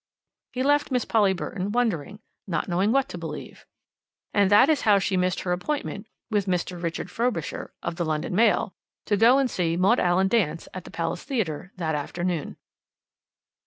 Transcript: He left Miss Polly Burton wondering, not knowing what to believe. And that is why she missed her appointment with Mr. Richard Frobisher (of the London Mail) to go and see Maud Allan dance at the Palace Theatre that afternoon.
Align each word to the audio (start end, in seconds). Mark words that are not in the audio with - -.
He 0.51 0.63
left 0.63 0.89
Miss 0.89 1.05
Polly 1.05 1.31
Burton 1.31 1.71
wondering, 1.71 2.21
not 2.47 2.67
knowing 2.67 2.91
what 2.91 3.07
to 3.09 3.19
believe. 3.19 3.67
And 4.33 4.49
that 4.49 4.67
is 4.67 4.81
why 4.81 4.97
she 4.97 5.15
missed 5.15 5.41
her 5.41 5.51
appointment 5.51 6.07
with 6.31 6.47
Mr. 6.47 6.81
Richard 6.81 7.11
Frobisher 7.11 7.71
(of 7.83 7.97
the 7.97 8.05
London 8.05 8.33
Mail) 8.33 8.73
to 9.05 9.15
go 9.15 9.37
and 9.37 9.47
see 9.47 9.77
Maud 9.77 9.99
Allan 9.99 10.27
dance 10.27 10.67
at 10.73 10.85
the 10.85 10.89
Palace 10.89 11.23
Theatre 11.23 11.71
that 11.75 11.93
afternoon. 11.93 12.57